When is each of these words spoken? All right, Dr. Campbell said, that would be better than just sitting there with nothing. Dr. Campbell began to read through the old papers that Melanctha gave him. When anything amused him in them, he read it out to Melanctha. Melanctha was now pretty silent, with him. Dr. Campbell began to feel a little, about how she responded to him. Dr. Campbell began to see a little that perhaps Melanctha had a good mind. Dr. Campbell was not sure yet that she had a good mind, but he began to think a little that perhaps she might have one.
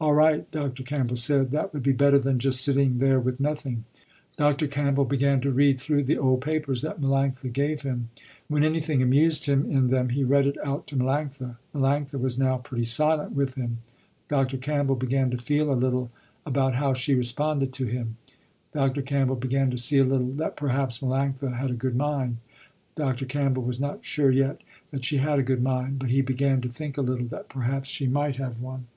All 0.00 0.14
right, 0.14 0.50
Dr. 0.50 0.82
Campbell 0.82 1.14
said, 1.14 1.52
that 1.52 1.72
would 1.72 1.84
be 1.84 1.92
better 1.92 2.18
than 2.18 2.40
just 2.40 2.60
sitting 2.60 2.98
there 2.98 3.20
with 3.20 3.38
nothing. 3.38 3.84
Dr. 4.36 4.66
Campbell 4.66 5.04
began 5.04 5.40
to 5.42 5.52
read 5.52 5.78
through 5.78 6.02
the 6.02 6.18
old 6.18 6.40
papers 6.40 6.82
that 6.82 7.00
Melanctha 7.00 7.52
gave 7.52 7.82
him. 7.82 8.08
When 8.48 8.64
anything 8.64 9.00
amused 9.00 9.44
him 9.46 9.70
in 9.70 9.86
them, 9.86 10.08
he 10.08 10.24
read 10.24 10.48
it 10.48 10.56
out 10.64 10.88
to 10.88 10.96
Melanctha. 10.96 11.54
Melanctha 11.72 12.18
was 12.18 12.36
now 12.36 12.58
pretty 12.58 12.82
silent, 12.82 13.36
with 13.36 13.54
him. 13.54 13.78
Dr. 14.28 14.56
Campbell 14.56 14.96
began 14.96 15.30
to 15.30 15.38
feel 15.38 15.72
a 15.72 15.78
little, 15.78 16.10
about 16.44 16.74
how 16.74 16.92
she 16.92 17.14
responded 17.14 17.72
to 17.74 17.86
him. 17.86 18.16
Dr. 18.74 19.02
Campbell 19.02 19.36
began 19.36 19.70
to 19.70 19.78
see 19.78 19.98
a 19.98 20.04
little 20.04 20.32
that 20.32 20.56
perhaps 20.56 20.98
Melanctha 20.98 21.56
had 21.56 21.70
a 21.70 21.74
good 21.74 21.94
mind. 21.94 22.38
Dr. 22.96 23.24
Campbell 23.24 23.62
was 23.62 23.80
not 23.80 24.04
sure 24.04 24.32
yet 24.32 24.62
that 24.90 25.04
she 25.04 25.18
had 25.18 25.38
a 25.38 25.44
good 25.44 25.62
mind, 25.62 26.00
but 26.00 26.10
he 26.10 26.22
began 26.22 26.60
to 26.62 26.68
think 26.68 26.98
a 26.98 27.02
little 27.02 27.26
that 27.28 27.48
perhaps 27.48 27.88
she 27.88 28.08
might 28.08 28.34
have 28.34 28.60
one. 28.60 28.88